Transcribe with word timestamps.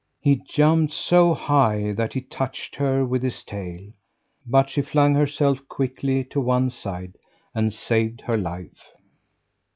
He 0.19 0.37
jumped 0.49 0.93
so 0.93 1.35
high 1.35 1.91
that 1.91 2.13
he 2.13 2.21
touched 2.21 2.75
her 2.77 3.05
with 3.05 3.21
his 3.21 3.43
tail. 3.43 3.91
But 4.47 4.67
she 4.71 4.81
flung 4.81 5.13
herself 5.13 5.59
quickly 5.69 6.23
to 6.31 6.41
one 6.41 6.71
side 6.71 7.19
and 7.53 7.71
saved 7.71 8.21
her 8.21 8.35
life. 8.35 8.93